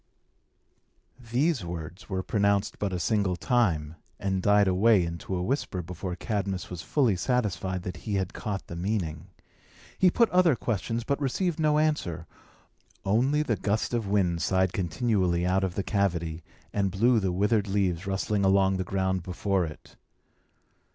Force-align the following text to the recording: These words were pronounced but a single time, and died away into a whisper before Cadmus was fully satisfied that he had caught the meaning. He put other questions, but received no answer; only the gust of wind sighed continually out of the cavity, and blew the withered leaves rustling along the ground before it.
These 1.31 1.63
words 1.63 2.09
were 2.09 2.23
pronounced 2.23 2.79
but 2.79 2.91
a 2.91 2.97
single 2.99 3.35
time, 3.35 3.97
and 4.19 4.41
died 4.41 4.67
away 4.67 5.05
into 5.05 5.35
a 5.35 5.43
whisper 5.43 5.83
before 5.83 6.15
Cadmus 6.15 6.71
was 6.71 6.81
fully 6.81 7.15
satisfied 7.15 7.83
that 7.83 7.97
he 7.97 8.15
had 8.15 8.33
caught 8.33 8.65
the 8.65 8.75
meaning. 8.75 9.27
He 9.99 10.09
put 10.09 10.27
other 10.31 10.55
questions, 10.55 11.03
but 11.03 11.21
received 11.21 11.59
no 11.59 11.77
answer; 11.77 12.25
only 13.05 13.43
the 13.43 13.55
gust 13.57 13.93
of 13.93 14.07
wind 14.07 14.41
sighed 14.41 14.73
continually 14.73 15.45
out 15.45 15.63
of 15.63 15.75
the 15.75 15.83
cavity, 15.83 16.43
and 16.73 16.89
blew 16.89 17.19
the 17.19 17.31
withered 17.31 17.67
leaves 17.67 18.07
rustling 18.07 18.43
along 18.43 18.77
the 18.77 18.83
ground 18.83 19.21
before 19.21 19.65
it. 19.65 19.97